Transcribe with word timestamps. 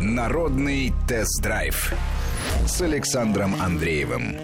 Народный 0.00 0.92
тест-драйв 1.08 1.92
с 2.68 2.80
Александром 2.82 3.60
Андреевым. 3.60 4.36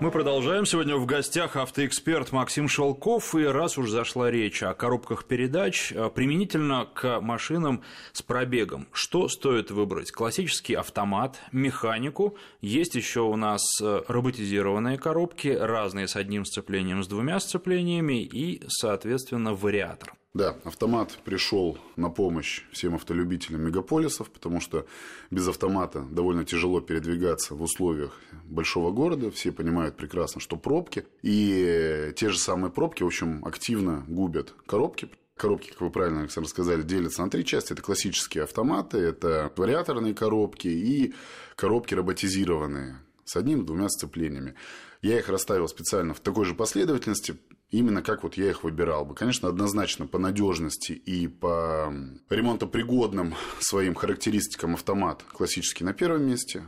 Мы 0.00 0.10
продолжаем. 0.10 0.66
Сегодня 0.66 0.96
в 0.96 1.06
гостях 1.06 1.54
автоэксперт 1.54 2.32
Максим 2.32 2.66
Шелков. 2.66 3.36
И 3.36 3.44
раз 3.44 3.78
уж 3.78 3.88
зашла 3.88 4.32
речь 4.32 4.64
о 4.64 4.74
коробках 4.74 5.26
передач, 5.26 5.92
э, 5.92 6.10
применительно 6.12 6.88
к 6.92 7.20
машинам 7.20 7.84
с 8.12 8.20
пробегом, 8.22 8.88
что 8.92 9.28
стоит 9.28 9.70
выбрать? 9.70 10.10
Классический 10.10 10.74
автомат, 10.74 11.38
механику. 11.52 12.36
Есть 12.60 12.96
еще 12.96 13.20
у 13.20 13.36
нас 13.36 13.62
э, 13.80 14.02
роботизированные 14.08 14.98
коробки, 14.98 15.48
разные 15.48 16.08
с 16.08 16.16
одним 16.16 16.44
сцеплением, 16.44 17.04
с 17.04 17.06
двумя 17.06 17.38
сцеплениями 17.38 18.24
и, 18.24 18.60
соответственно, 18.66 19.54
вариатор. 19.54 20.14
Да, 20.32 20.56
автомат 20.62 21.18
пришел 21.24 21.76
на 21.96 22.08
помощь 22.08 22.62
всем 22.70 22.94
автолюбителям 22.94 23.62
мегаполисов, 23.62 24.30
потому 24.30 24.60
что 24.60 24.86
без 25.32 25.48
автомата 25.48 26.02
довольно 26.08 26.44
тяжело 26.44 26.80
передвигаться 26.80 27.56
в 27.56 27.62
условиях 27.62 28.16
большого 28.44 28.92
города. 28.92 29.32
Все 29.32 29.50
понимают 29.50 29.96
прекрасно, 29.96 30.40
что 30.40 30.56
пробки. 30.56 31.04
И 31.22 32.12
те 32.14 32.28
же 32.28 32.38
самые 32.38 32.70
пробки, 32.70 33.02
в 33.02 33.06
общем, 33.06 33.44
активно 33.44 34.04
губят 34.06 34.54
коробки. 34.66 35.10
Коробки, 35.36 35.70
как 35.70 35.80
вы 35.80 35.90
правильно, 35.90 36.20
Александр, 36.20 36.48
сказали, 36.48 36.82
делятся 36.82 37.22
на 37.22 37.30
три 37.30 37.44
части. 37.44 37.72
Это 37.72 37.82
классические 37.82 38.44
автоматы, 38.44 38.98
это 38.98 39.52
вариаторные 39.56 40.14
коробки 40.14 40.68
и 40.68 41.12
коробки 41.56 41.94
роботизированные 41.94 42.98
с 43.24 43.34
одним-двумя 43.34 43.88
сцеплениями. 43.88 44.54
Я 45.02 45.18
их 45.18 45.28
расставил 45.28 45.66
специально 45.66 46.14
в 46.14 46.20
такой 46.20 46.44
же 46.44 46.54
последовательности, 46.54 47.36
именно 47.70 48.02
как 48.02 48.22
вот 48.22 48.36
я 48.36 48.50
их 48.50 48.64
выбирал 48.64 49.04
бы. 49.04 49.14
Конечно, 49.14 49.48
однозначно 49.48 50.06
по 50.06 50.18
надежности 50.18 50.92
и 50.92 51.28
по 51.28 51.92
ремонтопригодным 52.28 53.34
своим 53.60 53.94
характеристикам 53.94 54.74
автомат 54.74 55.22
классический 55.22 55.84
на 55.84 55.92
первом 55.92 56.26
месте. 56.26 56.64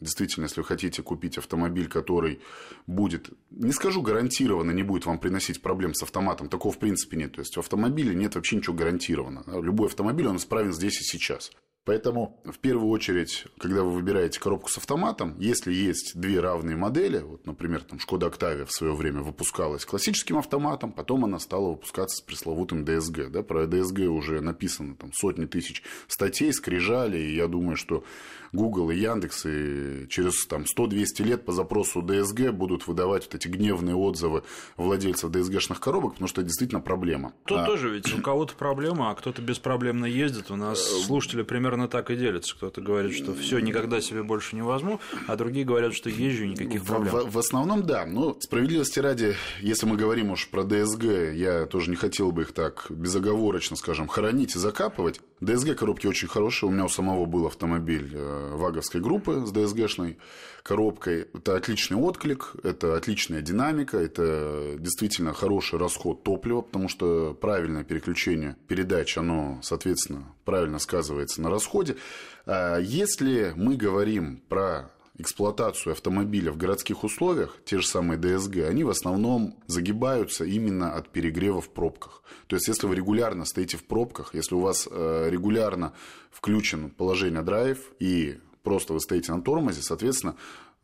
Действительно, 0.00 0.44
если 0.44 0.60
вы 0.60 0.66
хотите 0.66 1.02
купить 1.02 1.38
автомобиль, 1.38 1.88
который 1.88 2.40
будет, 2.86 3.30
не 3.50 3.72
скажу 3.72 4.02
гарантированно, 4.02 4.70
не 4.70 4.82
будет 4.82 5.06
вам 5.06 5.18
приносить 5.18 5.62
проблем 5.62 5.94
с 5.94 6.02
автоматом, 6.02 6.48
такого 6.48 6.74
в 6.74 6.78
принципе 6.78 7.16
нет. 7.16 7.32
То 7.32 7.40
есть 7.40 7.56
в 7.56 7.60
автомобиле 7.60 8.14
нет 8.14 8.34
вообще 8.34 8.56
ничего 8.56 8.76
гарантированно. 8.76 9.44
Любой 9.46 9.88
автомобиль, 9.88 10.26
он 10.26 10.36
исправен 10.36 10.72
здесь 10.72 11.00
и 11.00 11.04
сейчас. 11.04 11.50
Поэтому, 11.86 12.36
в 12.44 12.58
первую 12.58 12.90
очередь, 12.90 13.46
когда 13.58 13.84
вы 13.84 13.92
выбираете 13.92 14.40
коробку 14.40 14.68
с 14.68 14.76
автоматом, 14.76 15.38
если 15.38 15.72
есть 15.72 16.18
две 16.20 16.40
равные 16.40 16.76
модели, 16.76 17.18
вот, 17.18 17.46
например, 17.46 17.84
там 17.84 18.00
Шкода 18.00 18.26
Октавия 18.26 18.64
в 18.64 18.72
свое 18.72 18.92
время 18.92 19.22
выпускалась 19.22 19.84
классическим 19.84 20.36
автоматом, 20.36 20.90
потом 20.90 21.24
она 21.24 21.38
стала 21.38 21.68
выпускаться 21.70 22.16
с 22.16 22.20
пресловутым 22.22 22.82
DSG. 22.82 23.28
Да? 23.28 23.44
Про 23.44 23.66
DSG 23.66 24.06
уже 24.06 24.40
написано 24.40 24.96
там, 24.96 25.12
сотни 25.12 25.46
тысяч 25.46 25.84
статей, 26.08 26.52
скрижали, 26.52 27.18
и 27.18 27.36
я 27.36 27.46
думаю, 27.46 27.76
что 27.76 28.02
Google 28.56 28.90
и 28.90 28.96
Яндекс 28.96 29.46
и 29.46 30.08
через 30.08 30.46
там, 30.46 30.64
100-200 30.64 31.22
лет 31.22 31.44
по 31.44 31.52
запросу 31.52 32.00
DSG 32.00 32.50
будут 32.50 32.86
выдавать 32.86 33.24
вот 33.24 33.34
эти 33.34 33.48
гневные 33.48 33.94
отзывы 33.94 34.42
владельцев 34.76 35.30
DSG-шных 35.30 35.78
коробок, 35.78 36.14
потому 36.14 36.28
что 36.28 36.40
это 36.40 36.48
действительно 36.48 36.80
проблема. 36.80 37.32
Тут 37.44 37.58
а... 37.58 37.66
тоже 37.66 37.90
ведь 37.90 38.12
у 38.12 38.22
кого-то 38.22 38.54
проблема, 38.54 39.10
а 39.10 39.14
кто-то 39.14 39.42
беспроблемно 39.42 40.06
ездит. 40.06 40.50
У 40.50 40.56
нас 40.56 40.80
э, 40.80 41.04
слушатели 41.04 41.42
примерно 41.42 41.88
так 41.88 42.10
и 42.10 42.16
делится. 42.16 42.56
Кто-то 42.56 42.80
говорит, 42.80 43.14
что 43.14 43.34
все, 43.34 43.58
никогда 43.60 44.00
себе 44.00 44.22
больше 44.22 44.56
не 44.56 44.62
возьму, 44.62 45.00
а 45.26 45.36
другие 45.36 45.64
говорят, 45.64 45.94
что 45.94 46.08
езжу, 46.08 46.46
никаких 46.46 46.84
проблем. 46.84 47.14
В, 47.14 47.24
в, 47.26 47.32
в 47.32 47.38
основном, 47.38 47.82
да. 47.84 48.06
Но 48.06 48.36
справедливости 48.40 48.98
ради, 48.98 49.34
если 49.60 49.86
мы 49.86 49.96
говорим 49.96 50.30
уж 50.30 50.48
про 50.48 50.64
ДСГ, 50.64 51.04
я 51.34 51.66
тоже 51.66 51.90
не 51.90 51.96
хотел 51.96 52.32
бы 52.32 52.42
их 52.42 52.52
так 52.52 52.86
безоговорочно, 52.88 53.76
скажем, 53.76 54.08
хоронить 54.08 54.56
и 54.56 54.58
закапывать. 54.58 55.20
ДСГ 55.40 55.76
коробки 55.76 56.06
очень 56.06 56.28
хорошие. 56.28 56.70
У 56.70 56.72
меня 56.72 56.84
у 56.84 56.88
самого 56.88 57.26
был 57.26 57.46
автомобиль 57.46 58.10
э, 58.14 58.54
ваговской 58.54 59.02
группы 59.02 59.44
с 59.44 59.52
ДСГшной 59.52 60.18
коробкой. 60.62 61.28
Это 61.34 61.56
отличный 61.56 61.98
отклик, 61.98 62.54
это 62.62 62.96
отличная 62.96 63.42
динамика, 63.42 63.98
это 63.98 64.76
действительно 64.78 65.34
хороший 65.34 65.78
расход 65.78 66.22
топлива, 66.22 66.62
потому 66.62 66.88
что 66.88 67.34
правильное 67.34 67.84
переключение 67.84 68.56
передач, 68.66 69.18
оно, 69.18 69.60
соответственно, 69.62 70.24
правильно 70.44 70.78
сказывается 70.78 71.42
на 71.42 71.50
расходе. 71.50 71.96
А 72.46 72.78
если 72.78 73.52
мы 73.56 73.76
говорим 73.76 74.42
про 74.48 74.90
эксплуатацию 75.18 75.92
автомобиля 75.92 76.52
в 76.52 76.56
городских 76.56 77.04
условиях, 77.04 77.56
те 77.64 77.78
же 77.78 77.86
самые 77.86 78.18
ДСГ, 78.18 78.58
они 78.68 78.84
в 78.84 78.90
основном 78.90 79.56
загибаются 79.66 80.44
именно 80.44 80.92
от 80.92 81.08
перегрева 81.08 81.60
в 81.60 81.70
пробках. 81.70 82.22
То 82.46 82.56
есть, 82.56 82.68
если 82.68 82.86
вы 82.86 82.96
регулярно 82.96 83.44
стоите 83.44 83.76
в 83.76 83.84
пробках, 83.84 84.34
если 84.34 84.54
у 84.54 84.60
вас 84.60 84.88
э, 84.90 85.28
регулярно 85.30 85.92
включен 86.30 86.90
положение 86.90 87.42
драйв 87.42 87.78
и 87.98 88.38
просто 88.62 88.92
вы 88.92 89.00
стоите 89.00 89.32
на 89.32 89.42
тормозе, 89.42 89.82
соответственно, 89.82 90.36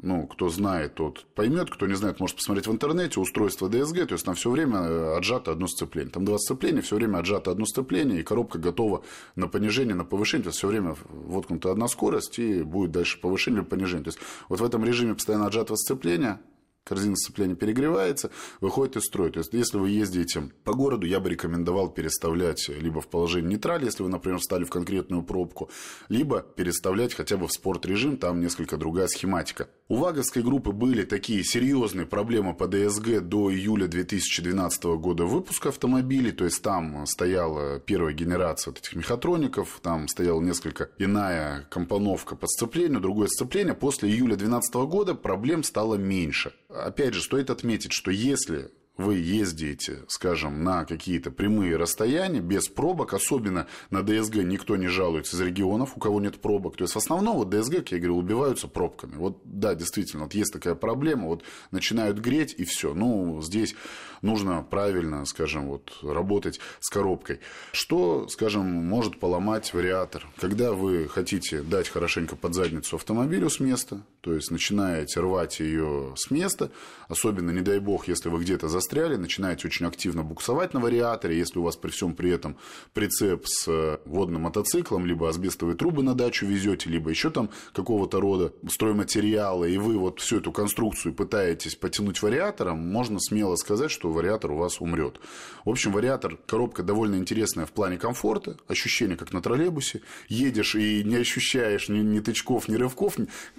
ну, 0.03 0.27
кто 0.27 0.49
знает, 0.49 0.97
тот 0.97 1.25
поймет, 1.35 1.71
кто 1.71 1.87
не 1.87 1.95
знает, 1.95 2.19
может 2.19 2.37
посмотреть 2.37 2.67
в 2.67 2.73
интернете 2.73 3.21
устройство 3.21 3.69
DSG, 3.69 4.07
то 4.07 4.15
есть 4.15 4.25
там 4.25 4.35
все 4.35 4.51
время 4.51 4.79
э, 4.81 5.17
отжато 5.17 5.53
одно 5.53 5.69
сцепление. 5.69 6.11
Там 6.11 6.25
два 6.25 6.39
сцепления, 6.39 6.83
все 6.83 6.97
время 6.97 7.19
отжато 7.19 7.53
одно 7.53 7.65
сцепление, 7.65 8.21
и 8.21 8.23
коробка 8.25 8.59
готова 8.59 9.05
на 9.37 9.47
понижение, 9.47 9.95
на 9.95 10.05
повышение, 10.05 10.45
то 10.45 10.49
есть 10.49 10.59
все 10.59 10.69
время 10.69 10.97
воткнута 11.09 11.71
одна 11.71 11.87
скорость, 11.87 12.41
и 12.41 12.63
будет 12.63 12.91
дальше 12.91 13.21
повышение 13.21 13.63
или 13.63 13.69
понижение. 13.69 14.05
То 14.05 14.09
есть 14.09 14.19
вот 14.49 14.61
в 14.61 14.65
этом 14.65 14.85
режиме 14.85 15.15
постоянно 15.15 15.47
отжатого 15.47 15.77
сцепления 15.77 16.41
корзина 16.85 17.17
сцепления 17.17 17.55
перегревается, 17.55 18.31
выходит 18.61 18.97
из 18.97 19.05
строя. 19.05 19.31
То 19.31 19.39
есть, 19.39 19.53
если 19.53 19.79
вы 19.79 19.91
ездите 19.91 20.51
по 20.65 20.75
городу, 20.75 21.07
я 21.07 21.21
бы 21.21 21.31
рекомендовал 21.31 21.91
переставлять 21.91 22.69
либо 22.69 23.01
в 23.01 23.09
положение 23.09 23.51
нейтраль, 23.51 23.85
если 23.85 24.03
вы, 24.03 24.09
например, 24.09 24.39
встали 24.39 24.65
в 24.65 24.71
конкретную 24.71 25.23
пробку, 25.23 25.71
либо 26.09 26.41
переставлять 26.41 27.15
хотя 27.15 27.37
бы 27.37 27.47
в 27.47 27.53
спорт-режим, 27.53 28.17
там 28.17 28.41
несколько 28.41 28.77
другая 28.77 29.07
схематика. 29.09 29.69
У 29.93 29.97
ваговской 29.97 30.43
группы 30.43 30.73
были 30.73 31.03
такие 31.05 31.45
серьезные 31.45 32.07
проблемы 32.07 32.55
по 32.55 32.67
ДСГ 32.67 33.21
до 33.21 33.53
июля 33.53 33.87
2012 33.87 34.85
года 34.85 35.27
выпуска 35.27 35.69
автомобилей, 35.69 36.33
то 36.33 36.47
есть 36.47 36.63
там 36.63 37.05
стояла 37.05 37.79
первая 37.79 38.15
генерация 38.15 38.71
вот 38.71 38.79
этих 38.79 38.95
мехатроников, 38.95 39.81
там 39.83 40.09
стояла 40.09 40.41
несколько 40.41 40.89
иная 40.97 41.67
компоновка 41.69 42.37
по 42.37 42.47
сцеплению, 42.47 43.03
другое 43.03 43.29
сцепление. 43.29 43.75
После 43.75 44.09
июля 44.09 44.37
2012 44.37 44.75
года 44.89 45.15
проблем 45.15 45.63
стало 45.63 45.97
меньше 45.97 46.55
опять 46.75 47.15
же, 47.15 47.23
стоит 47.23 47.51
отметить, 47.51 47.93
что 47.93 48.11
если 48.11 48.71
вы 48.99 49.17
ездите, 49.17 50.05
скажем, 50.09 50.63
на 50.65 50.85
какие-то 50.85 51.31
прямые 51.31 51.77
расстояния 51.77 52.41
без 52.41 52.69
пробок, 52.69 53.15
особенно 53.15 53.67
на 53.91 54.03
ДСГ 54.03 54.37
никто 54.37 54.77
не 54.77 54.89
жалуется 54.89 55.37
из 55.37 55.41
регионов, 55.41 55.93
у 55.97 56.01
кого 56.01 56.21
нет 56.21 56.41
пробок. 56.41 56.77
То 56.77 56.85
есть 56.85 56.95
в 56.95 56.99
основном 56.99 57.37
вот 57.37 57.49
ДСГ, 57.49 57.77
как 57.77 57.93
я 57.93 57.99
говорил, 57.99 58.19
убиваются 58.19 58.69
пробками. 58.69 59.15
Вот 59.17 59.39
да, 59.45 59.75
действительно, 59.75 60.25
вот 60.25 60.35
есть 60.35 60.53
такая 60.53 60.75
проблема, 60.75 61.29
вот 61.29 61.43
начинают 61.71 62.19
греть 62.19 62.55
и 62.59 62.65
все. 62.65 62.93
Ну, 62.93 63.41
здесь 63.43 63.75
нужно 64.21 64.63
правильно, 64.63 65.25
скажем, 65.25 65.69
вот 65.69 65.93
работать 66.03 66.61
с 66.81 66.91
коробкой. 66.91 67.41
Что, 67.73 68.29
скажем, 68.29 68.67
может 68.67 69.19
поломать 69.19 69.73
вариатор? 69.73 70.27
Когда 70.39 70.73
вы 70.73 71.09
хотите 71.09 71.63
дать 71.63 71.89
хорошенько 71.89 72.37
под 72.37 72.55
задницу 72.55 72.97
автомобилю 72.97 73.51
с 73.51 73.59
места, 73.59 74.03
то 74.21 74.33
есть 74.35 74.51
начинаете 74.51 75.21
рвать 75.21 75.61
ее 75.61 76.15
с 76.17 76.31
места, 76.31 76.71
особенно, 77.09 77.51
не 77.51 77.61
дай 77.61 77.81
бог, 77.81 78.07
если 78.07 78.29
вы 78.29 78.41
где-то 78.41 78.69
застряли, 78.83 79.15
начинаете 79.17 79.69
очень 79.69 79.87
активно 79.87 80.25
буксовать 80.25 80.75
на 80.75 80.81
вариаторе, 80.81 81.39
если 81.39 81.61
у 81.61 81.63
вас 81.63 81.77
при 81.77 81.91
всем 81.91 82.15
при 82.15 82.31
этом 82.31 82.57
прицеп 82.95 83.47
с 83.47 83.69
э, 83.69 83.99
водным 84.05 84.43
мотоциклом, 84.43 85.07
либо 85.07 85.29
асбестовые 85.29 85.77
трубы 85.77 86.03
на 86.03 86.15
дачу 86.15 86.47
везете, 86.47 86.91
либо 86.91 87.11
еще 87.11 87.31
там 87.31 87.51
какого-то 87.73 88.21
рода 88.21 88.53
стройматериала, 88.69 89.65
и 89.65 89.79
вы 89.79 89.97
вот 89.97 90.19
всю 90.19 90.39
эту 90.39 90.51
конструкцию 90.51 91.15
пытаетесь 91.15 91.77
потянуть 91.77 92.21
вариатором, 92.23 92.79
можно 92.81 93.21
смело 93.21 93.55
сказать, 93.55 93.93
что 93.93 94.11
вариатор 94.11 94.51
у 94.51 94.57
вас 94.57 94.81
умрет. 94.81 95.21
В 95.65 95.71
общем, 95.71 95.93
вариатор, 95.93 96.37
коробка 96.47 96.83
довольно 96.83 97.17
интересная 97.17 97.67
в 97.67 97.71
плане 97.71 97.99
комфорта, 97.99 98.57
ощущение 98.67 99.17
как 99.17 99.33
на 99.33 99.41
троллейбусе, 99.41 100.03
едешь 100.29 100.75
и 100.75 101.05
не 101.05 101.17
ощущаешь 101.17 101.89
ни, 101.89 102.01
ни 102.01 102.19
тычков, 102.19 102.69
ни 102.69 102.75
рывков, 102.75 103.17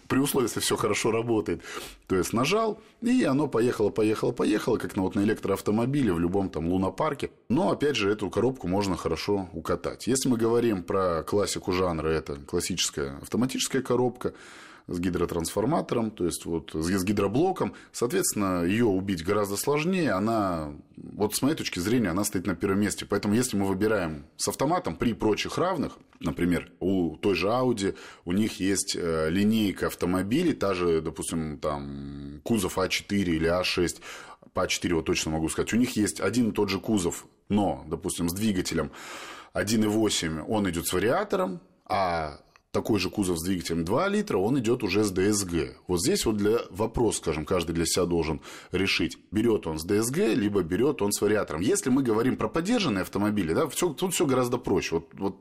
при 0.08 0.20
условии, 0.20 0.48
если 0.48 0.60
все 0.60 0.76
хорошо 0.76 1.12
работает. 1.12 1.62
То 2.08 2.18
есть 2.18 2.34
нажал, 2.34 2.82
и 3.02 3.24
оно 3.24 3.48
поехало, 3.48 3.90
поехало, 3.90 4.32
поехало, 4.34 4.78
как 4.78 4.96
на, 4.96 5.04
вот, 5.04 5.13
на 5.16 5.22
электроавтомобиле 5.22 6.14
в 6.14 6.20
любом 6.20 6.50
там 6.50 6.68
лунопарке. 6.68 7.32
Но, 7.50 7.72
опять 7.72 7.96
же, 7.96 8.12
эту 8.12 8.30
коробку 8.30 8.68
можно 8.68 8.98
хорошо 8.98 9.50
укатать. 9.54 10.08
Если 10.08 10.30
мы 10.30 10.38
говорим 10.38 10.84
про 10.84 11.24
классику 11.24 11.72
жанра, 11.72 12.10
это 12.10 12.36
классическая 12.36 13.18
автоматическая 13.22 13.82
коробка, 13.82 14.34
с 14.88 15.00
гидротрансформатором, 15.00 16.12
то 16.12 16.26
есть 16.26 16.46
вот 16.46 16.72
с 16.74 17.04
гидроблоком. 17.04 17.74
Соответственно, 17.92 18.64
ее 18.64 18.86
убить 18.86 19.24
гораздо 19.24 19.56
сложнее. 19.56 20.12
Она, 20.12 20.74
вот 20.98 21.36
с 21.36 21.42
моей 21.42 21.56
точки 21.56 21.80
зрения, 21.80 22.10
она 22.10 22.24
стоит 22.24 22.46
на 22.48 22.56
первом 22.56 22.82
месте. 22.82 23.06
Поэтому, 23.06 23.34
если 23.34 23.56
мы 23.56 23.66
выбираем 23.66 24.26
с 24.36 24.48
автоматом 24.48 24.96
при 24.96 25.14
прочих 25.14 25.58
равных, 25.58 25.98
например, 26.20 26.70
у 26.80 27.16
той 27.18 27.36
же 27.36 27.48
Audi, 27.48 27.96
у 28.26 28.34
них 28.34 28.60
есть 28.60 28.96
э, 28.98 29.30
линейка 29.30 29.88
автомобилей, 29.88 30.54
та 30.54 30.74
же, 30.74 31.02
допустим, 31.02 31.60
там 31.60 32.42
кузов 32.44 32.78
А4 32.78 33.08
или 33.10 33.50
А6, 33.50 34.02
по 34.54 34.66
А4 34.66 34.94
вот 34.94 35.06
точно 35.06 35.32
могу 35.32 35.50
сказать, 35.50 35.74
у 35.74 35.78
них 35.78 35.96
есть 35.96 36.20
один 36.22 36.50
и 36.50 36.52
тот 36.54 36.70
же 36.70 36.80
кузов, 36.80 37.26
но, 37.50 37.84
допустим, 37.88 38.30
с 38.30 38.34
двигателем 38.34 38.92
1.8 39.54 40.46
он 40.48 40.70
идет 40.70 40.88
с 40.88 40.94
вариатором, 40.94 41.60
а 41.86 42.40
такой 42.74 43.00
же 43.00 43.12
кузов 43.12 43.38
с 43.38 43.44
двигателем 43.44 43.86
2 43.86 44.08
литра, 44.08 44.38
он 44.40 44.58
идет 44.58 44.82
уже 44.82 45.04
с 45.04 45.12
ДСГ. 45.12 45.78
Вот 45.88 46.02
здесь 46.02 46.26
вот 46.26 46.38
для 46.38 46.58
вопрос, 46.72 47.18
скажем, 47.18 47.46
каждый 47.46 47.74
для 47.74 47.86
себя 47.86 48.06
должен 48.06 48.42
решить, 48.72 49.20
берет 49.30 49.68
он 49.68 49.78
с 49.78 49.84
ДСГ, 49.84 50.18
либо 50.34 50.64
берет 50.64 51.04
он 51.04 51.12
с 51.12 51.22
вариатором. 51.22 51.62
Если 51.62 51.92
мы 51.92 52.02
говорим 52.02 52.36
про 52.36 52.50
поддержанные 52.50 53.04
автомобили, 53.04 53.54
да, 53.54 53.68
все, 53.68 53.94
тут 53.94 54.16
все 54.16 54.26
гораздо 54.26 54.58
проще. 54.58 54.96
Вот, 54.96 55.08
вот 55.14 55.36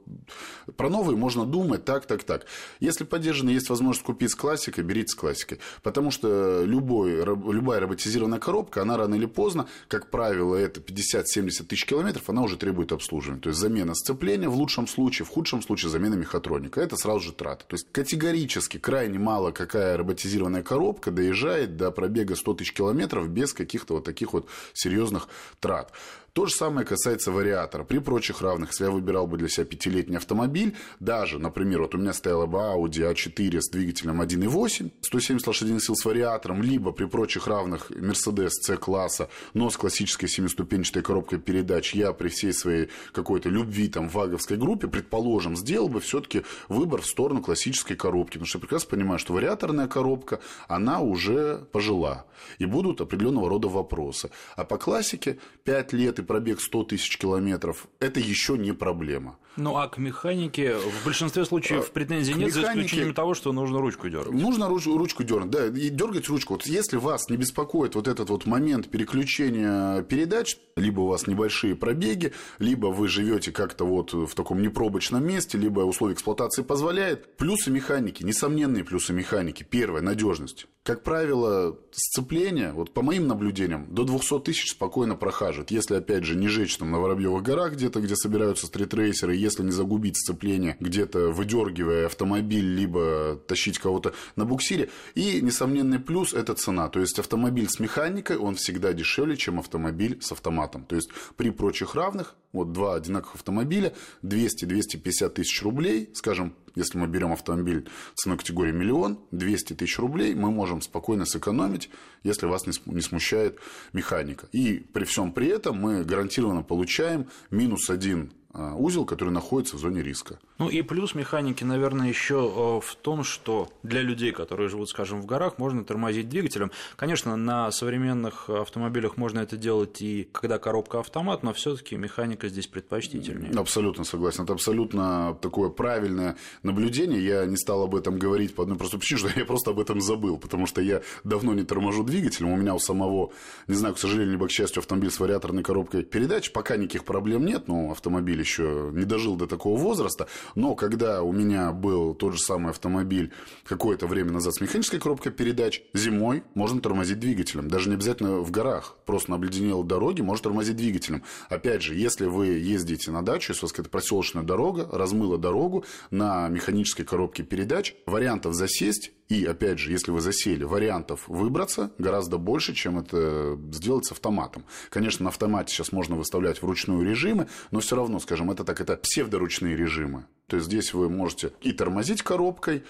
про 0.76 0.90
новые 0.90 1.16
можно 1.16 1.46
думать 1.46 1.86
так, 1.86 2.04
так, 2.04 2.22
так. 2.22 2.44
Если 2.80 3.04
поддержанные 3.04 3.54
есть 3.54 3.70
возможность 3.70 4.04
купить 4.04 4.30
с 4.30 4.34
классикой, 4.34 4.84
берите 4.84 5.08
с 5.08 5.14
классикой. 5.14 5.58
Потому 5.82 6.10
что 6.10 6.62
любой, 6.66 7.24
любая 7.24 7.80
роботизированная 7.80 8.40
коробка, 8.40 8.82
она 8.82 8.98
рано 8.98 9.14
или 9.14 9.26
поздно, 9.26 9.68
как 9.88 10.10
правило, 10.10 10.54
это 10.54 10.80
50-70 10.80 11.64
тысяч 11.64 11.86
километров, 11.86 12.28
она 12.28 12.42
уже 12.42 12.58
требует 12.58 12.92
обслуживания. 12.92 13.40
То 13.40 13.48
есть 13.48 13.58
замена 13.58 13.94
сцепления 13.94 14.50
в 14.50 14.54
лучшем 14.54 14.86
случае, 14.86 15.24
в 15.24 15.30
худшем 15.30 15.62
случае 15.62 15.88
замена 15.88 16.14
мехатроника. 16.14 16.82
Это 16.82 16.98
сразу 16.98 17.21
же 17.22 17.32
траты. 17.32 17.64
То 17.66 17.74
есть 17.74 17.86
категорически 17.92 18.78
крайне 18.78 19.18
мало 19.18 19.52
какая 19.52 19.96
роботизированная 19.96 20.62
коробка 20.62 21.10
доезжает 21.10 21.76
до 21.76 21.90
пробега 21.90 22.36
100 22.36 22.54
тысяч 22.54 22.72
километров 22.72 23.28
без 23.28 23.52
каких-то 23.52 23.94
вот 23.94 24.04
таких 24.04 24.32
вот 24.32 24.48
серьезных 24.74 25.28
трат. 25.60 25.92
То 26.34 26.46
же 26.46 26.54
самое 26.54 26.86
касается 26.86 27.30
вариатора. 27.30 27.84
При 27.84 27.98
прочих 27.98 28.40
равных, 28.40 28.70
если 28.70 28.84
я 28.84 28.90
выбирал 28.90 29.26
бы 29.26 29.36
для 29.36 29.50
себя 29.50 29.66
пятилетний 29.66 30.16
автомобиль, 30.16 30.74
даже, 30.98 31.38
например, 31.38 31.82
вот 31.82 31.94
у 31.94 31.98
меня 31.98 32.14
стояла 32.14 32.46
бы 32.46 32.56
Audi 32.56 33.12
A4 33.12 33.60
с 33.60 33.68
двигателем 33.68 34.22
1.8, 34.22 34.92
170 35.02 35.46
лошадиных 35.46 35.84
сил 35.84 35.94
с 35.94 36.06
вариатором, 36.06 36.62
либо 36.62 36.92
при 36.92 37.04
прочих 37.04 37.46
равных 37.46 37.90
Mercedes 37.90 38.48
C-класса, 38.62 39.28
но 39.52 39.68
с 39.68 39.76
классической 39.76 40.26
семиступенчатой 40.26 41.02
коробкой 41.02 41.38
передач, 41.38 41.94
я 41.94 42.14
при 42.14 42.28
всей 42.28 42.54
своей 42.54 42.88
какой-то 43.12 43.50
любви 43.50 43.88
там 43.88 44.08
ваговской 44.08 44.56
группе, 44.56 44.88
предположим, 44.88 45.54
сделал 45.54 45.90
бы 45.90 46.00
все-таки 46.00 46.44
выбор 46.70 47.02
в 47.02 47.06
сторону 47.06 47.42
классической 47.42 47.94
коробки, 47.94 48.38
потому 48.38 48.46
что 48.46 48.56
я 48.56 48.60
прекрасно 48.62 48.88
понимаю, 48.88 49.18
что 49.18 49.34
вариаторная 49.34 49.86
коробка, 49.86 50.40
она 50.66 51.00
уже 51.00 51.66
пожила, 51.72 52.24
и 52.58 52.64
будут 52.64 53.02
определенного 53.02 53.50
рода 53.50 53.68
вопросы. 53.68 54.30
А 54.56 54.64
по 54.64 54.78
классике 54.78 55.38
5 55.64 55.92
лет 55.92 56.21
и 56.22 56.24
пробег 56.24 56.60
100 56.60 56.84
тысяч 56.84 57.18
километров, 57.18 57.88
это 58.00 58.20
еще 58.20 58.56
не 58.56 58.72
проблема. 58.72 59.38
Ну 59.56 59.76
а 59.76 59.88
к 59.88 59.98
механике 59.98 60.76
в 60.76 61.04
большинстве 61.04 61.44
случаев 61.44 61.88
а, 61.88 61.92
претензий 61.92 62.32
нет, 62.32 62.48
механике... 62.48 62.66
за 62.66 62.72
исключением 62.72 63.14
того, 63.14 63.34
что 63.34 63.52
нужно 63.52 63.80
ручку 63.80 64.08
дергать. 64.08 64.32
Нужно 64.32 64.68
руч, 64.68 64.86
ручку 64.86 65.24
дергать, 65.24 65.50
да, 65.50 65.66
и 65.66 65.90
дергать 65.90 66.28
ручку. 66.28 66.54
Вот 66.54 66.66
если 66.66 66.96
вас 66.96 67.28
не 67.28 67.36
беспокоит 67.36 67.94
вот 67.94 68.08
этот 68.08 68.30
вот 68.30 68.46
момент 68.46 68.88
переключения 68.88 70.02
передач, 70.02 70.56
либо 70.76 71.00
у 71.00 71.06
вас 71.06 71.26
небольшие 71.26 71.76
пробеги, 71.76 72.32
либо 72.58 72.86
вы 72.86 73.08
живете 73.08 73.52
как-то 73.52 73.84
вот 73.84 74.14
в 74.14 74.34
таком 74.34 74.62
непробочном 74.62 75.26
месте, 75.26 75.58
либо 75.58 75.80
условия 75.80 76.14
эксплуатации 76.14 76.62
позволяет. 76.62 77.36
Плюсы 77.36 77.70
механики, 77.70 78.22
несомненные 78.22 78.84
плюсы 78.84 79.12
механики. 79.12 79.62
Первое, 79.62 80.00
надежность. 80.00 80.66
Как 80.82 81.04
правило, 81.04 81.78
сцепление, 81.92 82.72
вот 82.72 82.92
по 82.92 83.02
моим 83.02 83.28
наблюдениям, 83.28 83.86
до 83.94 84.02
200 84.02 84.40
тысяч 84.40 84.72
спокойно 84.72 85.14
прохаживает. 85.14 85.70
Если, 85.70 85.94
опять 85.94 86.24
же, 86.24 86.34
не 86.34 86.48
жечь 86.48 86.76
там 86.76 86.90
на 86.90 86.98
Воробьевых 86.98 87.42
горах 87.42 87.74
где-то, 87.74 88.00
где 88.00 88.16
собираются 88.16 88.66
стритрейсеры, 88.66 89.36
если 89.42 89.62
не 89.62 89.72
загубить 89.72 90.16
сцепление, 90.16 90.76
где-то 90.80 91.30
выдергивая 91.30 92.06
автомобиль, 92.06 92.74
либо 92.74 93.40
тащить 93.46 93.78
кого-то 93.78 94.14
на 94.36 94.44
буксире. 94.44 94.90
И 95.14 95.40
несомненный 95.42 95.98
плюс– 95.98 96.32
это 96.34 96.54
цена. 96.54 96.88
То 96.88 97.00
есть, 97.00 97.18
автомобиль 97.18 97.68
с 97.68 97.80
механикой, 97.80 98.36
он 98.36 98.54
всегда 98.54 98.92
дешевле, 98.92 99.36
чем 99.36 99.58
автомобиль 99.58 100.18
с 100.20 100.32
автоматом. 100.32 100.84
То 100.84 100.96
есть, 100.96 101.10
при 101.36 101.50
прочих 101.50 101.94
равных, 101.94 102.34
вот 102.52 102.72
два 102.72 102.94
одинаковых 102.94 103.36
автомобиля, 103.36 103.92
200-250 104.22 105.28
тысяч 105.30 105.62
рублей, 105.62 106.10
скажем, 106.14 106.54
если 106.74 106.98
мы 106.98 107.06
берем 107.06 107.32
автомобиль 107.32 107.88
ценой 108.14 108.38
категории 108.38 108.72
миллион, 108.72 109.18
200 109.30 109.74
тысяч 109.74 109.98
рублей, 109.98 110.34
мы 110.34 110.50
можем 110.50 110.80
спокойно 110.80 111.24
сэкономить, 111.26 111.90
если 112.22 112.46
вас 112.46 112.66
не 112.66 113.00
смущает 113.00 113.58
механика. 113.92 114.46
И 114.52 114.84
при 114.92 115.04
всем 115.04 115.32
при 115.32 115.48
этом 115.48 115.76
мы 115.76 116.04
гарантированно 116.04 116.62
получаем 116.62 117.28
минус 117.50 117.90
один 117.90 118.32
узел, 118.54 119.04
который 119.04 119.30
находится 119.30 119.76
в 119.76 119.78
зоне 119.80 120.02
риска. 120.02 120.38
Ну 120.58 120.68
и 120.68 120.82
плюс 120.82 121.14
механики, 121.14 121.64
наверное, 121.64 122.08
еще 122.08 122.80
в 122.80 122.94
том, 122.96 123.24
что 123.24 123.68
для 123.82 124.02
людей, 124.02 124.32
которые 124.32 124.68
живут, 124.68 124.90
скажем, 124.90 125.22
в 125.22 125.26
горах, 125.26 125.58
можно 125.58 125.84
тормозить 125.84 126.28
двигателем. 126.28 126.70
Конечно, 126.96 127.36
на 127.36 127.70
современных 127.70 128.50
автомобилях 128.50 129.16
можно 129.16 129.40
это 129.40 129.56
делать 129.56 130.02
и 130.02 130.28
когда 130.32 130.58
коробка 130.58 131.00
автомат, 131.00 131.42
но 131.42 131.52
все-таки 131.52 131.96
механика 131.96 132.48
здесь 132.48 132.66
предпочтительнее. 132.66 133.52
Абсолютно 133.52 134.04
согласен. 134.04 134.44
Это 134.44 134.52
абсолютно 134.52 135.36
такое 135.40 135.70
правильное 135.70 136.36
наблюдение. 136.62 137.24
Я 137.24 137.46
не 137.46 137.56
стал 137.56 137.82
об 137.84 137.94
этом 137.94 138.18
говорить 138.18 138.54
по 138.54 138.64
одной 138.64 138.76
простой 138.76 139.00
причине, 139.00 139.20
что 139.20 139.30
я 139.34 139.46
просто 139.46 139.70
об 139.70 139.80
этом 139.80 140.00
забыл, 140.00 140.36
потому 140.38 140.66
что 140.66 140.82
я 140.82 141.02
давно 141.24 141.54
не 141.54 141.64
торможу 141.64 142.04
двигателем. 142.04 142.52
У 142.52 142.56
меня 142.56 142.74
у 142.74 142.78
самого, 142.78 143.32
не 143.66 143.74
знаю, 143.74 143.94
к 143.94 143.98
сожалению, 143.98 144.32
либо 144.32 144.46
к 144.46 144.50
счастью, 144.50 144.80
автомобиль 144.80 145.10
с 145.10 145.18
вариаторной 145.18 145.62
коробкой 145.62 146.02
передач. 146.04 146.52
Пока 146.52 146.76
никаких 146.76 147.04
проблем 147.04 147.46
нет, 147.46 147.66
но 147.68 147.90
автомобиль 147.92 148.41
еще 148.42 148.90
не 148.92 149.04
дожил 149.04 149.36
до 149.36 149.46
такого 149.46 149.78
возраста, 149.78 150.28
но 150.54 150.74
когда 150.74 151.22
у 151.22 151.32
меня 151.32 151.72
был 151.72 152.14
тот 152.14 152.34
же 152.34 152.38
самый 152.40 152.70
автомобиль 152.70 153.32
какое-то 153.64 154.06
время 154.06 154.32
назад 154.32 154.54
с 154.54 154.60
механической 154.60 154.98
коробкой 154.98 155.32
передач, 155.32 155.82
зимой 155.94 156.42
можно 156.54 156.80
тормозить 156.80 157.20
двигателем, 157.20 157.68
даже 157.68 157.88
не 157.88 157.94
обязательно 157.94 158.40
в 158.40 158.50
горах, 158.50 158.96
просто 159.06 159.30
на 159.30 159.36
обледенелой 159.36 159.86
дороге 159.86 160.22
можно 160.22 160.44
тормозить 160.44 160.76
двигателем. 160.76 161.22
Опять 161.48 161.82
же, 161.82 161.94
если 161.94 162.26
вы 162.26 162.46
ездите 162.46 163.10
на 163.10 163.22
дачу, 163.22 163.52
если 163.52 163.62
у 163.62 163.66
вас 163.66 163.72
какая-то 163.72 163.90
проселочная 163.90 164.42
дорога, 164.42 164.88
размыла 164.90 165.38
дорогу 165.38 165.84
на 166.10 166.48
механической 166.48 167.04
коробке 167.04 167.42
передач, 167.42 167.94
вариантов 168.06 168.54
засесть 168.54 169.12
и, 169.32 169.46
опять 169.46 169.78
же, 169.78 169.90
если 169.90 170.10
вы 170.10 170.20
засели, 170.20 170.62
вариантов 170.64 171.24
выбраться 171.26 171.90
гораздо 171.96 172.36
больше, 172.36 172.74
чем 172.74 172.98
это 172.98 173.58
сделать 173.72 174.04
с 174.04 174.12
автоматом. 174.12 174.64
Конечно, 174.90 175.24
на 175.24 175.30
автомате 175.30 175.72
сейчас 175.72 175.90
можно 175.90 176.16
выставлять 176.16 176.60
вручную 176.60 177.02
режимы, 177.02 177.48
но 177.70 177.80
все 177.80 177.96
равно, 177.96 178.18
скажем, 178.18 178.50
это 178.50 178.62
так, 178.64 178.82
это 178.82 178.94
псевдоручные 178.98 179.74
режимы. 179.74 180.26
То 180.48 180.56
есть 180.56 180.66
здесь 180.66 180.92
вы 180.92 181.08
можете 181.08 181.52
и 181.62 181.72
тормозить 181.72 182.22
коробкой, 182.22 182.84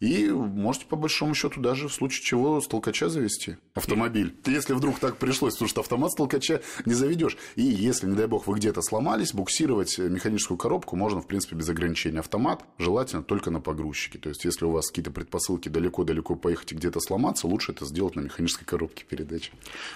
и 0.00 0.28
можете, 0.30 0.86
по 0.86 0.96
большому 0.96 1.34
счету, 1.34 1.60
даже 1.60 1.88
в 1.88 1.92
случае 1.92 2.24
чего 2.24 2.60
с 2.60 2.66
толкача 2.66 3.08
завести 3.08 3.56
автомобиль. 3.74 4.34
Если 4.46 4.72
вдруг 4.72 4.98
так 4.98 5.16
пришлось, 5.16 5.54
потому 5.54 5.68
что 5.68 5.80
автомат 5.80 6.12
с 6.12 6.14
толкача 6.14 6.60
не 6.84 6.94
заведешь. 6.94 7.36
И 7.56 7.62
если, 7.62 8.06
не 8.06 8.16
дай 8.16 8.26
бог, 8.26 8.46
вы 8.46 8.56
где-то 8.56 8.82
сломались, 8.82 9.32
буксировать 9.32 9.98
механическую 9.98 10.58
коробку 10.58 10.96
можно, 10.96 11.20
в 11.20 11.26
принципе, 11.26 11.56
без 11.56 11.68
ограничения. 11.68 12.20
Автомат 12.20 12.64
желательно 12.78 13.22
только 13.22 13.50
на 13.50 13.60
погрузчике. 13.60 14.18
То 14.18 14.28
есть, 14.28 14.44
если 14.44 14.64
у 14.64 14.70
вас 14.70 14.88
какие-то 14.88 15.10
предпосылки 15.10 15.68
далеко-далеко 15.68 16.36
поехать 16.36 16.72
и 16.72 16.74
где-то 16.76 17.00
сломаться, 17.00 17.46
лучше 17.46 17.72
это 17.72 17.84
сделать 17.84 18.16
на 18.16 18.20
механической 18.20 18.64
коробке 18.64 19.04
передач. 19.04 19.50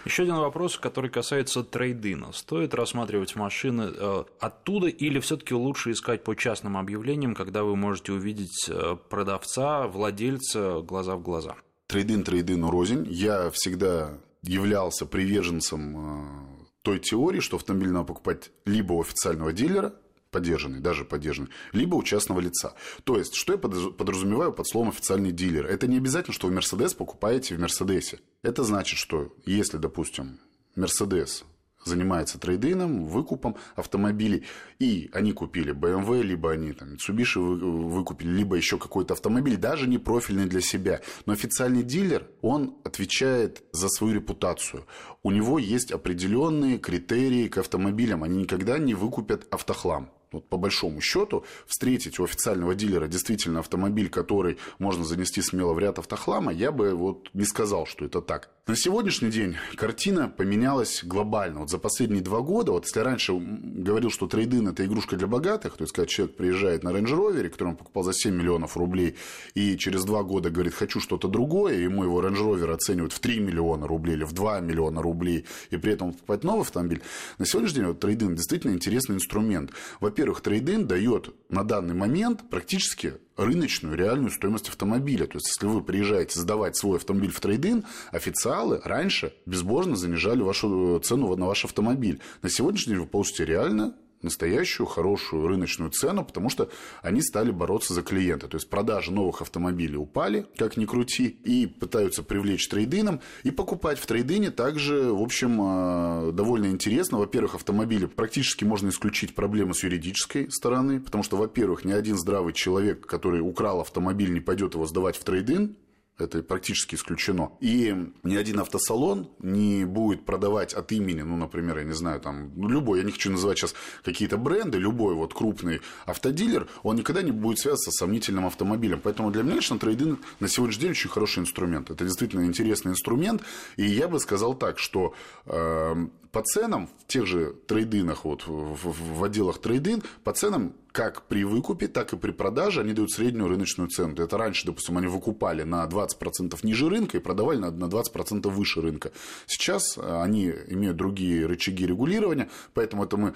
Еще 0.05 0.25
один 0.25 0.37
вопрос, 0.37 0.77
который 0.79 1.11
касается 1.11 1.63
трейдина. 1.63 2.33
Стоит 2.33 2.75
рассматривать 2.75 3.37
машины 3.37 3.91
э, 3.95 4.25
оттуда 4.41 4.89
или 4.89 5.21
все-таки 5.21 5.55
лучше 5.55 5.93
искать 5.93 6.25
по 6.25 6.35
частным 6.35 6.77
объявлениям, 6.77 7.35
когда 7.35 7.65
вы 7.65 7.77
можете 7.77 8.13
увидеть 8.13 8.69
э, 8.69 8.97
продавца 9.09 9.88
владельца 9.89 10.81
глаза 10.83 11.17
в 11.17 11.23
глаза. 11.23 11.57
Трейдин 11.87 12.23
трейдину 12.23 12.71
рознь. 12.71 13.07
Я 13.09 13.51
всегда 13.51 14.19
являлся 14.43 15.07
приверженцем 15.07 15.97
э, 15.97 16.49
той 16.83 16.99
теории, 16.99 17.41
что 17.41 17.57
автомобиль 17.57 17.91
надо 17.91 18.07
покупать 18.07 18.51
либо 18.65 18.93
у 18.93 19.01
официального 19.01 19.53
дилера, 19.53 19.95
поддержанный, 20.31 20.81
даже 20.81 21.05
поддержанный, 21.05 21.51
либо 21.73 21.97
у 21.97 22.03
частного 22.03 22.41
лица. 22.41 22.75
То 23.05 23.19
есть, 23.19 23.35
что 23.35 23.53
я 23.53 23.59
подразумеваю 23.59 24.53
под 24.53 24.69
словом 24.69 24.91
официальный 24.91 25.33
дилер? 25.33 25.67
Это 25.67 25.87
не 25.87 25.97
обязательно, 25.97 26.35
что 26.35 26.47
вы 26.47 26.55
Мерседес 26.55 26.95
покупаете 26.95 27.57
в 27.57 27.61
Мерседесе. 27.61 28.21
Это 28.43 28.65
значит, 28.65 28.99
что 28.99 29.35
если, 29.45 29.79
допустим, 29.79 30.39
Мерседес 30.77 31.45
занимается 31.85 32.39
трейдином, 32.39 33.07
выкупом 33.07 33.57
автомобилей, 33.77 34.45
и 34.79 35.11
они 35.13 35.33
купили 35.33 35.73
BMW, 35.73 36.23
либо 36.23 36.53
они 36.53 36.73
там 36.73 36.95
Mitsubishi 36.95 37.39
выкупили, 37.41 38.31
либо 38.31 38.57
еще 38.57 38.79
какой-то 38.79 39.15
автомобиль, 39.15 39.57
даже 39.57 39.89
не 39.89 39.99
профильный 39.99 40.47
для 40.47 40.61
себя. 40.61 41.01
Но 41.27 41.33
официальный 41.33 41.83
дилер, 41.83 42.29
он 42.43 42.77
отвечает 42.85 43.63
за 43.73 43.89
свою 43.89 44.15
репутацию. 44.15 44.87
У 45.23 45.31
него 45.31 45.59
есть 45.59 45.93
определенные 45.93 46.79
критерии 46.79 47.49
к 47.49 47.59
автомобилям. 47.59 48.23
Они 48.23 48.39
никогда 48.39 48.79
не 48.79 48.95
выкупят 48.95 49.47
автохлам 49.51 50.11
вот, 50.33 50.49
по 50.49 50.57
большому 50.57 51.01
счету, 51.01 51.45
встретить 51.67 52.19
у 52.19 52.25
официального 52.25 52.75
дилера 52.75 53.07
действительно 53.07 53.61
автомобиль, 53.61 54.09
который 54.09 54.59
можно 54.79 55.05
занести 55.05 55.43
смело 55.43 55.73
в 55.73 55.79
ряд 55.79 55.99
автохлама, 55.99 56.53
я 56.53 56.73
бы 56.73 56.95
вот 56.95 57.31
не 57.35 57.45
сказал, 57.45 57.87
что 57.87 58.05
это 58.05 58.21
так. 58.21 58.51
На 58.69 58.77
сегодняшний 58.77 59.31
день 59.31 59.57
картина 59.77 60.29
поменялась 60.29 61.03
глобально. 61.03 61.61
Вот 61.61 61.71
за 61.71 61.79
последние 61.79 62.23
два 62.23 62.41
года, 62.41 62.73
вот 62.73 62.85
если 62.85 63.01
раньше 63.01 63.33
говорил, 63.35 64.11
что 64.11 64.27
трейдин– 64.27 64.69
это 64.69 64.85
игрушка 64.85 65.17
для 65.17 65.27
богатых, 65.27 65.79
то 65.79 65.85
есть, 65.85 65.95
когда 65.95 66.07
человек 66.07 66.37
приезжает 66.37 66.83
на 66.83 66.91
Range 66.91 67.07
Rover, 67.07 67.49
который 67.49 67.69
он 67.69 67.77
покупал 67.77 68.03
за 68.03 68.13
7 68.13 68.35
миллионов 68.35 68.77
рублей, 68.77 69.17
и 69.55 69.79
через 69.79 70.05
два 70.05 70.23
года 70.23 70.51
говорит, 70.51 70.75
хочу 70.75 71.01
что-то 71.01 71.29
другое, 71.29 71.79
ему 71.79 72.05
его 72.05 72.21
Range 72.21 72.37
Rover 72.37 72.75
оценивают 72.75 73.15
в 73.15 73.21
3 73.21 73.41
миллиона 73.41 73.87
рублей 73.87 74.17
или 74.17 74.25
в 74.25 74.33
2 74.33 74.61
миллиона 74.61 75.01
рублей, 75.01 75.47
и 75.71 75.79
при 75.79 75.95
этом 75.95 76.13
покупать 76.13 76.45
новый 76.45 76.61
автомобиль, 76.61 77.01
на 77.39 77.47
сегодняшний 77.47 77.77
день 77.77 77.87
вот 77.87 78.01
трейдин 78.01 78.35
действительно 78.35 78.73
интересный 78.73 79.17
инструмент. 79.17 79.71
во 80.01 80.11
во-первых, 80.19 80.41
трейдин 80.41 80.89
дает 80.89 81.33
на 81.49 81.63
данный 81.63 81.95
момент 81.95 82.51
практически 82.51 83.15
рыночную 83.37 83.97
реальную 83.97 84.33
стоимость 84.33 84.69
автомобиля. 84.69 85.27
То 85.27 85.37
есть, 85.37 85.47
если 85.47 85.67
вы 85.67 85.81
приезжаете 85.81 86.41
сдавать 86.41 86.77
свой 86.77 86.97
автомобиль 86.99 87.31
в 87.31 87.39
трейдин, 87.39 87.85
официалы 88.11 88.81
раньше 88.83 89.33
безбожно 89.47 89.95
занижали 89.95 90.43
вашу 90.43 90.99
цену 91.05 91.37
на 91.37 91.47
ваш 91.47 91.65
автомобиль. 91.65 92.21
На 92.43 92.51
сегодняшний 92.51 92.95
день 92.95 93.03
вы 93.03 93.07
получите 93.07 93.45
реально 93.45 93.95
настоящую 94.23 94.87
хорошую 94.87 95.47
рыночную 95.47 95.91
цену, 95.91 96.25
потому 96.25 96.51
что 96.51 96.71
они 97.03 97.23
стали 97.23 97.51
бороться 97.51 97.95
за 97.95 98.03
клиента. 98.03 98.49
То 98.49 98.57
есть 98.57 98.69
продажи 98.69 99.13
новых 99.13 99.43
автомобилей 99.43 99.97
упали, 99.97 100.47
как 100.57 100.77
ни 100.77 100.87
крути, 100.87 101.27
и 101.27 101.67
пытаются 101.67 102.23
привлечь 102.23 102.69
трейдином. 102.69 103.21
И 103.43 103.51
покупать 103.51 103.99
в 103.99 104.07
трейдине 104.07 104.51
также, 104.51 105.13
в 105.13 105.23
общем, 105.23 105.61
э, 105.61 106.33
довольно 106.33 106.67
интересно. 106.67 107.19
Во-первых, 107.19 107.55
автомобили 107.55 108.07
практически 108.07 108.65
можно 108.65 108.89
исключить 108.89 109.35
проблемы 109.35 109.75
с 109.75 109.83
юридической 109.83 110.51
стороны, 110.51 111.01
потому 111.01 111.23
что, 111.23 111.37
во-первых, 111.37 111.85
ни 111.85 111.93
один 111.93 112.17
здравый 112.17 112.53
человек, 112.53 113.07
который 113.07 113.41
украл 113.41 113.81
автомобиль, 113.81 114.33
не 114.33 114.41
пойдет 114.41 114.75
его 114.75 114.87
сдавать 114.87 115.17
в 115.17 115.25
трейдин, 115.25 115.77
это 116.19 116.43
практически 116.43 116.95
исключено. 116.95 117.53
И 117.61 117.95
ни 118.23 118.37
один 118.37 118.61
автосалон 118.61 119.31
не 119.39 119.85
будет 119.85 120.25
продавать 120.25 120.75
от 120.75 120.93
имени, 120.93 121.23
ну, 121.23 121.37
например, 121.37 121.79
я 121.79 121.85
не 121.85 121.95
знаю, 121.95 122.21
там, 122.21 122.53
ну, 122.57 122.69
любой, 122.69 122.99
я 122.99 123.05
не 123.05 123.13
хочу 123.13 123.31
называть 123.31 123.59
сейчас 123.59 123.75
какие-то 124.05 124.37
бренды, 124.37 124.79
любой 124.79 125.15
вот 125.15 125.35
крупный 125.35 125.81
автодилер, 126.07 126.69
он 126.83 126.97
никогда 126.97 127.23
не 127.23 127.33
будет 127.33 127.59
связываться 127.59 127.91
с 127.91 127.99
сомнительным 127.99 128.47
автомобилем. 128.47 129.01
Поэтому 129.03 129.31
для 129.31 129.43
меня 129.43 129.57
лично 129.57 129.79
трейдинг 129.79 130.21
на 130.41 130.49
сегодняшний 130.49 130.83
день 130.83 130.91
очень 130.93 131.11
хороший 131.11 131.41
инструмент. 131.41 131.91
Это 131.91 132.05
действительно 132.05 132.45
интересный 132.45 132.93
инструмент. 132.93 133.43
И 133.77 133.85
я 133.85 134.09
бы 134.09 134.19
сказал 134.21 134.55
так, 134.55 134.79
что 134.79 135.15
э, 135.47 136.07
по 136.33 136.43
ценам 136.43 136.89
в 137.03 137.07
тех 137.07 137.27
же 137.27 137.55
трейдинах, 137.67 138.25
вот 138.25 138.47
в, 138.47 138.51
в, 138.51 139.19
в 139.19 139.25
отделах 139.25 139.59
трейдин, 139.59 140.03
по 140.25 140.33
ценам 140.33 140.73
как 140.99 141.23
при 141.29 141.45
выкупе, 141.45 141.87
так 141.87 142.13
и 142.13 142.17
при 142.17 142.33
продаже 142.33 142.81
они 142.81 142.93
дают 142.93 143.13
среднюю 143.13 143.47
рыночную 143.47 143.89
цену. 143.89 144.17
Это 144.17 144.37
раньше, 144.37 144.67
допустим, 144.67 144.99
они 144.99 145.07
выкупали 145.07 145.63
на 145.63 145.87
20% 145.87 146.59
ниже 146.65 146.89
рынка 146.89 147.19
и 147.19 147.21
продавали 147.21 147.59
на 147.59 147.85
20% 147.85 148.51
выше 148.51 148.81
рынка. 148.81 149.13
Сейчас 149.47 149.97
э, 149.97 150.23
они 150.23 150.53
имеют 150.67 150.97
другие 150.97 151.47
рычаги 151.47 151.87
регулирования, 151.87 152.51
поэтому 152.75 153.05
это 153.05 153.17
мы 153.17 153.35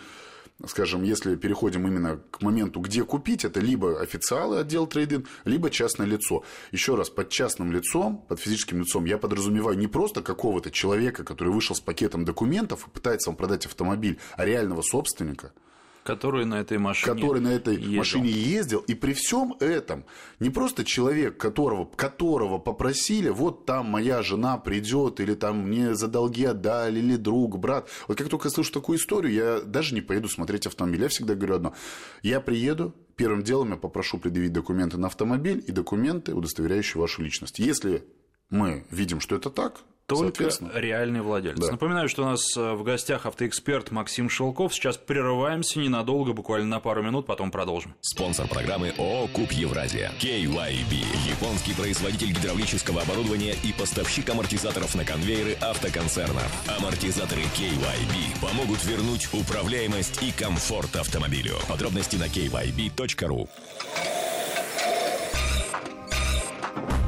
скажем, 0.67 1.05
если 1.05 1.37
переходим 1.37 1.87
именно 1.87 2.21
к 2.33 2.43
моменту, 2.43 2.81
где 2.81 3.05
купить, 3.05 3.45
это 3.45 3.61
либо 3.61 4.01
официалы 4.01 4.59
отдел 4.59 4.89
трейдинг, 4.89 5.29
либо 5.45 5.71
частное 5.71 6.07
лицо. 6.07 6.43
Еще 6.73 6.97
раз, 6.97 7.11
под 7.11 7.29
частным 7.29 7.71
лицом, 7.71 8.25
под 8.29 8.41
физическим 8.41 8.81
лицом 8.81 9.05
я 9.05 9.19
подразумеваю 9.19 9.79
не 9.79 9.87
просто 9.87 10.21
какого-то 10.21 10.73
человека, 10.73 11.23
который 11.23 11.53
вышел 11.53 11.77
с 11.77 11.81
пакетом 11.81 12.25
документов 12.25 12.89
и 12.89 12.91
пытается 12.91 13.31
вам 13.31 13.37
продать 13.37 13.67
автомобиль, 13.67 14.19
а 14.37 14.45
реального 14.45 14.83
собственника– 14.83 15.53
Который 16.05 16.45
на 16.45 16.61
этой 16.61 16.79
машине 16.79 17.15
Который 17.15 17.41
на 17.41 17.49
этой 17.49 17.77
ездил. 17.77 17.99
машине 17.99 18.31
ездил. 18.31 18.81
И 18.81 18.95
при 18.95 19.13
всем 19.13 19.55
этом 19.61 20.05
не 20.41 20.51
просто 20.51 20.85
человек, 20.85 21.37
которого, 21.37 21.85
которого 21.85 22.59
попросили, 22.59 23.29
вот 23.29 23.67
там 23.67 23.87
моя 23.87 24.23
жена 24.23 24.59
придет, 24.59 25.21
или 25.21 25.35
там 25.35 25.69
мне 25.69 25.95
за 25.95 26.09
долги 26.09 26.45
отдали, 26.45 26.99
или 26.99 27.17
друг, 27.17 27.59
брат. 27.59 27.89
Вот 28.09 28.19
как 28.19 28.29
только 28.29 28.49
я 28.49 28.51
слышу 28.51 28.73
такую 28.73 28.99
историю, 28.99 29.33
я 29.33 29.61
даже 29.61 29.95
не 29.95 30.01
поеду 30.01 30.29
смотреть 30.29 30.67
автомобиль. 30.67 31.03
Я 31.03 31.09
всегда 31.09 31.35
говорю 31.35 31.55
одно. 31.55 31.75
Я 32.23 32.41
приеду, 32.41 32.95
первым 33.17 33.43
делом 33.43 33.71
я 33.71 33.77
попрошу 33.77 34.19
предъявить 34.19 34.53
документы 34.53 34.99
на 34.99 35.07
автомобиль 35.07 35.63
и 35.67 35.73
документы, 35.73 36.35
удостоверяющие 36.35 37.01
вашу 37.01 37.23
личность. 37.23 37.59
Если 37.59 38.05
мы 38.51 38.85
видим, 38.91 39.21
что 39.21 39.37
это 39.37 39.51
так, 39.51 39.81
только 40.07 40.51
реальный 40.75 41.21
владелец. 41.21 41.59
Да. 41.59 41.73
Напоминаю, 41.73 42.09
что 42.09 42.23
у 42.23 42.27
нас 42.27 42.57
э, 42.57 42.73
в 42.75 42.83
гостях 42.83 43.27
автоэксперт 43.27 43.91
Максим 43.91 44.29
Шелков. 44.29 44.75
Сейчас 44.75 44.97
прерываемся 44.97 45.79
ненадолго, 45.79 46.33
буквально 46.33 46.67
на 46.67 46.81
пару 46.81 47.03
минут, 47.03 47.27
потом 47.27 47.51
продолжим. 47.51 47.95
Спонсор 48.01 48.49
программы 48.49 48.93
ООО 48.99 49.29
«Куб 49.29 49.53
Евразия». 49.53 50.13
KYB. 50.21 51.05
Японский 51.29 51.75
производитель 51.75 52.33
гидравлического 52.33 53.03
оборудования 53.03 53.55
и 53.63 53.73
поставщик 53.73 54.29
амортизаторов 54.31 54.95
на 54.95 55.05
конвейеры 55.05 55.57
автоконцерна. 55.61 56.43
Амортизаторы 56.79 57.43
KYB 57.43 58.41
помогут 58.41 58.85
вернуть 58.85 59.29
управляемость 59.33 60.23
и 60.23 60.33
комфорт 60.33 60.97
автомобилю. 60.97 61.55
Подробности 61.69 62.17
на 62.17 62.25
kyb.ru. 62.25 63.49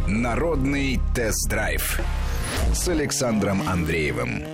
Народный 0.07 1.01
тест-драйв 1.15 2.01
с 2.75 2.89
Александром 2.89 3.63
Андреевым. 3.69 4.54